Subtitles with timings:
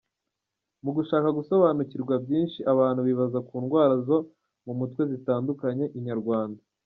[0.83, 4.17] Mu gushaka gusobanukirwa byinshi abantu bibaza ku ndwara zo
[4.65, 6.61] mu mutwe zitandukanye, Inyarwanda.